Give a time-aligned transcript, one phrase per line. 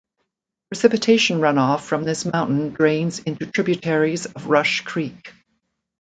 [0.71, 5.31] Precipitation runoff from this mountain drains into tributaries of Rush Creek.